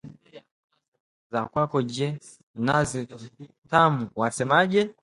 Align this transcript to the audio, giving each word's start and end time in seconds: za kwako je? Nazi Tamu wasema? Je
za 1.31 1.41
kwako 1.51 1.79
je? 1.95 2.07
Nazi 2.65 3.01
Tamu 3.71 4.03
wasema? 4.19 4.59
Je 4.71 4.81